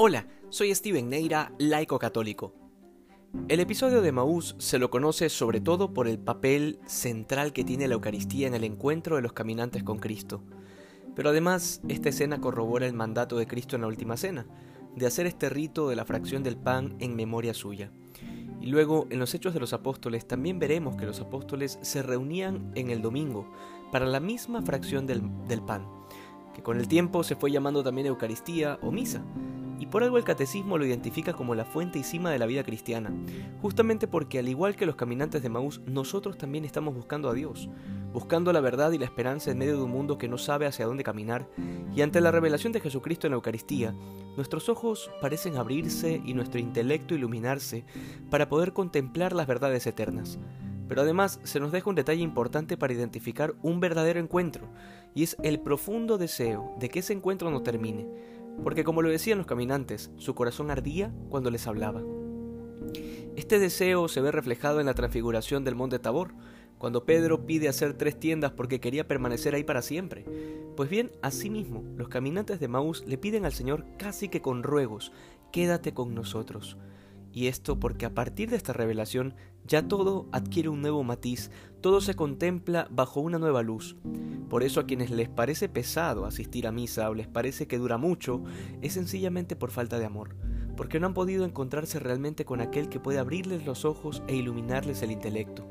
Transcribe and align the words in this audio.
Hola, 0.00 0.28
soy 0.48 0.72
Steven 0.72 1.10
Neira, 1.10 1.50
laico 1.58 1.98
católico. 1.98 2.54
El 3.48 3.58
episodio 3.58 4.00
de 4.00 4.12
Maús 4.12 4.54
se 4.58 4.78
lo 4.78 4.90
conoce 4.90 5.28
sobre 5.28 5.60
todo 5.60 5.92
por 5.92 6.06
el 6.06 6.20
papel 6.20 6.78
central 6.86 7.52
que 7.52 7.64
tiene 7.64 7.88
la 7.88 7.94
Eucaristía 7.94 8.46
en 8.46 8.54
el 8.54 8.62
encuentro 8.62 9.16
de 9.16 9.22
los 9.22 9.32
caminantes 9.32 9.82
con 9.82 9.98
Cristo. 9.98 10.44
Pero 11.16 11.30
además, 11.30 11.80
esta 11.88 12.10
escena 12.10 12.40
corrobora 12.40 12.86
el 12.86 12.92
mandato 12.92 13.38
de 13.38 13.48
Cristo 13.48 13.74
en 13.74 13.82
la 13.82 13.88
Última 13.88 14.16
Cena, 14.16 14.46
de 14.94 15.04
hacer 15.04 15.26
este 15.26 15.48
rito 15.48 15.88
de 15.88 15.96
la 15.96 16.04
fracción 16.04 16.44
del 16.44 16.56
pan 16.56 16.94
en 17.00 17.16
memoria 17.16 17.52
suya. 17.52 17.90
Y 18.60 18.66
luego, 18.66 19.08
en 19.10 19.18
los 19.18 19.34
Hechos 19.34 19.52
de 19.52 19.58
los 19.58 19.72
Apóstoles, 19.72 20.28
también 20.28 20.60
veremos 20.60 20.94
que 20.94 21.06
los 21.06 21.18
apóstoles 21.18 21.76
se 21.82 22.04
reunían 22.04 22.70
en 22.76 22.90
el 22.90 23.02
domingo 23.02 23.52
para 23.90 24.06
la 24.06 24.20
misma 24.20 24.62
fracción 24.62 25.08
del, 25.08 25.22
del 25.48 25.60
pan, 25.60 25.88
que 26.54 26.62
con 26.62 26.78
el 26.78 26.86
tiempo 26.86 27.24
se 27.24 27.34
fue 27.34 27.50
llamando 27.50 27.82
también 27.82 28.06
Eucaristía 28.06 28.78
o 28.80 28.92
Misa, 28.92 29.24
por 29.90 30.02
algo 30.02 30.18
el 30.18 30.24
catecismo 30.24 30.78
lo 30.78 30.84
identifica 30.84 31.32
como 31.32 31.54
la 31.54 31.64
fuente 31.64 31.98
y 31.98 32.02
cima 32.02 32.30
de 32.30 32.38
la 32.38 32.46
vida 32.46 32.62
cristiana, 32.62 33.12
justamente 33.62 34.06
porque 34.06 34.38
al 34.38 34.48
igual 34.48 34.76
que 34.76 34.86
los 34.86 34.96
caminantes 34.96 35.42
de 35.42 35.48
Maús, 35.48 35.80
nosotros 35.86 36.36
también 36.36 36.64
estamos 36.64 36.94
buscando 36.94 37.28
a 37.28 37.34
Dios, 37.34 37.68
buscando 38.12 38.52
la 38.52 38.60
verdad 38.60 38.92
y 38.92 38.98
la 38.98 39.04
esperanza 39.04 39.50
en 39.50 39.58
medio 39.58 39.76
de 39.76 39.82
un 39.82 39.90
mundo 39.90 40.18
que 40.18 40.28
no 40.28 40.38
sabe 40.38 40.66
hacia 40.66 40.86
dónde 40.86 41.04
caminar, 41.04 41.48
y 41.94 42.02
ante 42.02 42.20
la 42.20 42.30
revelación 42.30 42.72
de 42.72 42.80
Jesucristo 42.80 43.26
en 43.26 43.32
la 43.32 43.36
Eucaristía, 43.36 43.94
nuestros 44.36 44.68
ojos 44.68 45.10
parecen 45.20 45.56
abrirse 45.56 46.20
y 46.24 46.34
nuestro 46.34 46.60
intelecto 46.60 47.14
iluminarse 47.14 47.84
para 48.30 48.48
poder 48.48 48.72
contemplar 48.72 49.32
las 49.32 49.46
verdades 49.46 49.86
eternas. 49.86 50.38
Pero 50.88 51.02
además 51.02 51.38
se 51.42 51.60
nos 51.60 51.70
deja 51.70 51.90
un 51.90 51.96
detalle 51.96 52.22
importante 52.22 52.78
para 52.78 52.94
identificar 52.94 53.54
un 53.62 53.78
verdadero 53.80 54.20
encuentro, 54.20 54.68
y 55.14 55.22
es 55.22 55.36
el 55.42 55.60
profundo 55.60 56.18
deseo 56.18 56.74
de 56.78 56.88
que 56.88 57.00
ese 57.00 57.12
encuentro 57.12 57.50
no 57.50 57.62
termine, 57.62 58.06
porque 58.62 58.84
como 58.84 59.02
lo 59.02 59.08
decían 59.08 59.38
los 59.38 59.46
caminantes, 59.46 60.10
su 60.16 60.34
corazón 60.34 60.70
ardía 60.70 61.12
cuando 61.28 61.50
les 61.50 61.66
hablaba. 61.66 62.02
Este 63.36 63.58
deseo 63.58 64.08
se 64.08 64.20
ve 64.20 64.32
reflejado 64.32 64.80
en 64.80 64.86
la 64.86 64.94
transfiguración 64.94 65.64
del 65.64 65.76
monte 65.76 65.98
Tabor, 65.98 66.34
cuando 66.78 67.04
Pedro 67.04 67.44
pide 67.44 67.68
hacer 67.68 67.94
tres 67.94 68.18
tiendas 68.18 68.52
porque 68.52 68.80
quería 68.80 69.06
permanecer 69.06 69.54
ahí 69.54 69.64
para 69.64 69.82
siempre. 69.82 70.24
Pues 70.76 70.88
bien, 70.88 71.10
asimismo, 71.22 71.84
los 71.96 72.08
caminantes 72.08 72.60
de 72.60 72.68
Maús 72.68 73.04
le 73.06 73.18
piden 73.18 73.44
al 73.44 73.52
Señor 73.52 73.84
casi 73.98 74.28
que 74.28 74.40
con 74.40 74.62
ruegos, 74.62 75.12
quédate 75.52 75.92
con 75.92 76.14
nosotros. 76.14 76.76
Y 77.32 77.46
esto 77.48 77.78
porque 77.78 78.06
a 78.06 78.14
partir 78.14 78.50
de 78.50 78.56
esta 78.56 78.72
revelación 78.72 79.34
ya 79.66 79.86
todo 79.86 80.26
adquiere 80.32 80.68
un 80.68 80.80
nuevo 80.80 81.04
matiz, 81.04 81.50
todo 81.80 82.00
se 82.00 82.14
contempla 82.14 82.88
bajo 82.90 83.20
una 83.20 83.38
nueva 83.38 83.62
luz. 83.62 83.96
Por 84.48 84.62
eso 84.62 84.80
a 84.80 84.86
quienes 84.86 85.10
les 85.10 85.28
parece 85.28 85.68
pesado 85.68 86.24
asistir 86.24 86.66
a 86.66 86.72
misa 86.72 87.10
o 87.10 87.14
les 87.14 87.26
parece 87.26 87.66
que 87.66 87.78
dura 87.78 87.98
mucho, 87.98 88.42
es 88.80 88.94
sencillamente 88.94 89.56
por 89.56 89.70
falta 89.70 89.98
de 89.98 90.06
amor, 90.06 90.36
porque 90.76 91.00
no 91.00 91.06
han 91.06 91.14
podido 91.14 91.44
encontrarse 91.44 91.98
realmente 91.98 92.44
con 92.44 92.60
aquel 92.60 92.88
que 92.88 93.00
puede 93.00 93.18
abrirles 93.18 93.66
los 93.66 93.84
ojos 93.84 94.22
e 94.26 94.36
iluminarles 94.36 95.02
el 95.02 95.10
intelecto. 95.10 95.66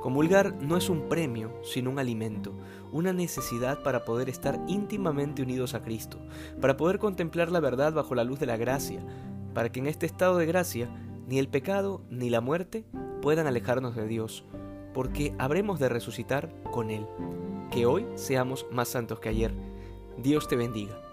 Comulgar 0.00 0.54
no 0.62 0.76
es 0.76 0.90
un 0.90 1.08
premio, 1.08 1.60
sino 1.64 1.90
un 1.90 1.98
alimento, 1.98 2.54
una 2.92 3.12
necesidad 3.12 3.82
para 3.82 4.04
poder 4.04 4.28
estar 4.28 4.60
íntimamente 4.68 5.42
unidos 5.42 5.74
a 5.74 5.82
Cristo, 5.82 6.20
para 6.60 6.76
poder 6.76 6.98
contemplar 6.98 7.50
la 7.50 7.60
verdad 7.60 7.92
bajo 7.92 8.14
la 8.14 8.22
luz 8.22 8.38
de 8.38 8.46
la 8.46 8.56
gracia, 8.56 9.00
para 9.54 9.72
que 9.72 9.80
en 9.80 9.86
este 9.86 10.06
estado 10.06 10.36
de 10.36 10.46
gracia 10.46 10.88
ni 11.26 11.38
el 11.38 11.48
pecado 11.48 12.02
ni 12.10 12.30
la 12.30 12.40
muerte 12.40 12.84
puedan 13.22 13.46
alejarnos 13.46 13.96
de 13.96 14.06
Dios, 14.06 14.44
porque 14.94 15.34
habremos 15.38 15.80
de 15.80 15.88
resucitar 15.88 16.54
con 16.70 16.90
Él. 16.90 17.06
Que 17.78 17.86
hoy 17.86 18.04
seamos 18.16 18.66
más 18.72 18.88
santos 18.88 19.20
que 19.20 19.28
ayer. 19.28 19.52
Dios 20.16 20.48
te 20.48 20.56
bendiga. 20.56 21.07